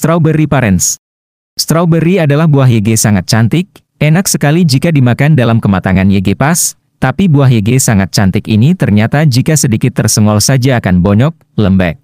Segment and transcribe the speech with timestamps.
[0.00, 0.96] Strawberry Parents
[1.60, 3.68] Strawberry adalah buah YG sangat cantik,
[4.00, 9.28] enak sekali jika dimakan dalam kematangan YG pas, tapi buah YG sangat cantik ini ternyata
[9.28, 12.00] jika sedikit tersenggol saja akan bonyok, lembek.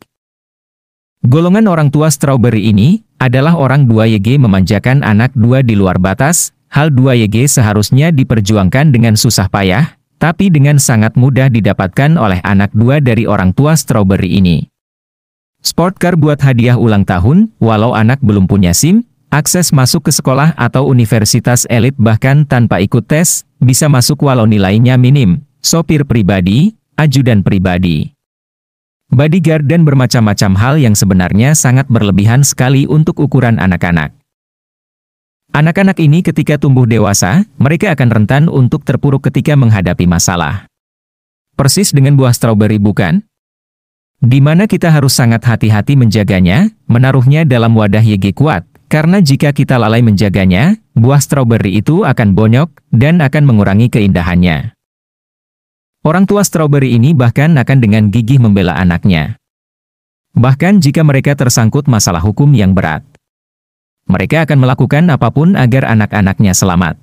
[1.24, 6.53] Golongan orang tua strawberry ini adalah orang 2 YG memanjakan anak dua di luar batas,
[6.69, 12.76] hal 2 YG seharusnya diperjuangkan dengan susah payah, tapi dengan sangat mudah didapatkan oleh anak
[12.76, 14.69] dua dari orang tua strawberry ini.
[15.67, 19.02] Sport car buat hadiah ulang tahun, walau anak belum punya SIM,
[19.34, 24.95] akses masuk ke sekolah atau universitas elit bahkan tanpa ikut tes, bisa masuk walau nilainya
[24.95, 28.15] minim, sopir pribadi, ajudan pribadi.
[29.10, 34.15] Bodyguard dan bermacam-macam hal yang sebenarnya sangat berlebihan sekali untuk ukuran anak-anak.
[35.51, 40.71] Anak-anak ini ketika tumbuh dewasa, mereka akan rentan untuk terpuruk ketika menghadapi masalah.
[41.59, 43.26] Persis dengan buah stroberi bukan?
[44.27, 49.79] Di mana kita harus sangat hati-hati menjaganya, menaruhnya dalam wadah YG kuat, karena jika kita
[49.79, 54.74] lalai menjaganya, buah stroberi itu akan bonyok dan akan mengurangi keindahannya.
[56.02, 59.38] Orang tua stroberi ini bahkan akan dengan gigih membela anaknya.
[60.35, 63.07] Bahkan jika mereka tersangkut masalah hukum yang berat.
[64.10, 66.98] Mereka akan melakukan apa pun agar anak-anaknya selamat.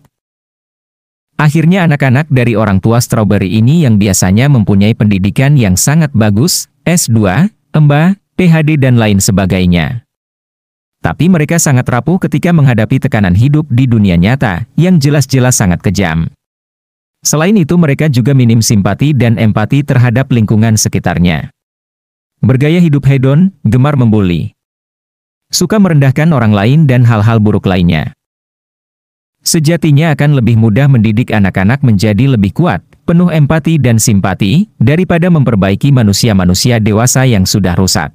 [1.39, 7.47] Akhirnya anak-anak dari orang tua stroberi ini yang biasanya mempunyai pendidikan yang sangat bagus, S2,
[7.71, 10.03] EMBA, PhD dan lain sebagainya.
[10.99, 16.27] Tapi mereka sangat rapuh ketika menghadapi tekanan hidup di dunia nyata, yang jelas-jelas sangat kejam.
[17.23, 21.55] Selain itu mereka juga minim simpati dan empati terhadap lingkungan sekitarnya.
[22.43, 24.51] Bergaya hidup hedon, gemar membuli.
[25.55, 28.11] Suka merendahkan orang lain dan hal-hal buruk lainnya.
[29.39, 35.91] Sejatinya akan lebih mudah mendidik anak-anak menjadi lebih kuat, penuh empati dan simpati, daripada memperbaiki
[35.91, 38.11] manusia-manusia dewasa yang sudah rusak.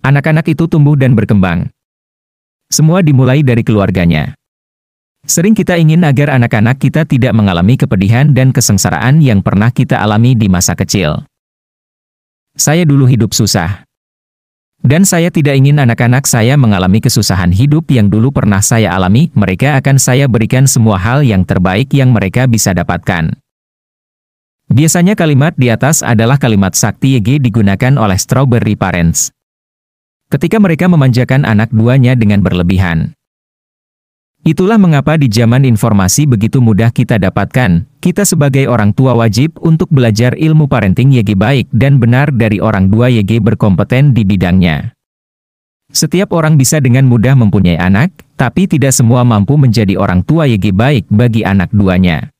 [0.00, 1.68] Anak-anak itu tumbuh dan berkembang.
[2.70, 4.32] Semua dimulai dari keluarganya.
[5.26, 10.32] Sering kita ingin agar anak-anak kita tidak mengalami kepedihan dan kesengsaraan yang pernah kita alami
[10.32, 11.28] di masa kecil.
[12.56, 13.84] Saya dulu hidup susah.
[14.80, 19.76] Dan saya tidak ingin anak-anak saya mengalami kesusahan hidup yang dulu pernah saya alami, mereka
[19.76, 23.36] akan saya berikan semua hal yang terbaik yang mereka bisa dapatkan.
[24.70, 29.34] Biasanya kalimat di atas adalah kalimat sakti YG digunakan oleh strawberry parents.
[30.30, 33.18] Ketika mereka memanjakan anak duanya dengan berlebihan.
[34.46, 39.92] Itulah mengapa di zaman informasi begitu mudah kita dapatkan, kita sebagai orang tua wajib untuk
[39.92, 44.96] belajar ilmu parenting YG baik dan benar dari orang tua YG berkompeten di bidangnya.
[45.92, 48.08] Setiap orang bisa dengan mudah mempunyai anak,
[48.40, 52.32] tapi tidak semua mampu menjadi orang tua YG baik bagi anak duanya.